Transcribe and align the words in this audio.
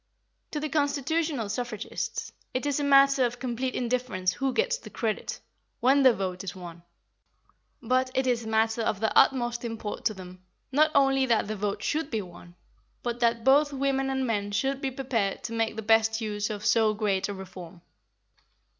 To 0.49 0.59
the 0.59 0.67
constitutional 0.67 1.47
suffragists, 1.47 2.31
it 2.55 2.65
is 2.65 2.79
a 2.79 2.83
matter 2.83 3.23
of 3.23 3.37
complete 3.37 3.75
indifference 3.75 4.33
who 4.33 4.51
gets 4.51 4.79
the 4.79 4.89
credit, 4.89 5.39
when 5.79 6.01
the 6.01 6.11
vote 6.11 6.43
is 6.43 6.55
won; 6.55 6.81
but 7.83 8.09
it 8.15 8.25
is 8.25 8.43
a 8.43 8.47
matter 8.47 8.81
of 8.81 8.99
the 8.99 9.15
utmost 9.15 9.63
import 9.63 10.03
to 10.05 10.15
them, 10.15 10.43
not 10.71 10.89
only 10.95 11.27
that 11.27 11.47
the 11.47 11.55
vote 11.55 11.83
should 11.83 12.09
be 12.09 12.23
won, 12.23 12.55
but 13.03 13.19
that 13.19 13.43
both 13.43 13.71
women 13.71 14.09
and 14.09 14.25
men 14.25 14.49
should 14.51 14.81
be 14.81 14.89
prepared 14.89 15.43
to 15.43 15.53
make 15.53 15.75
the 15.75 15.83
best 15.83 16.19
use 16.19 16.49
of 16.49 16.65
so 16.65 16.95
great 16.95 17.29
a 17.29 17.33
reform. 17.35 17.83